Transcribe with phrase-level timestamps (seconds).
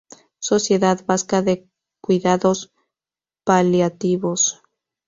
[0.39, 1.69] Sociedad Vasca de
[2.01, 2.73] Cuidados
[3.45, 4.63] Paliativos.